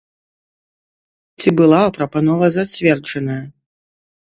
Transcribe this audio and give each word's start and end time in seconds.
Ці 1.43 1.49
была 1.61 1.83
прапанова 1.99 2.51
зацверджаная? 2.59 3.41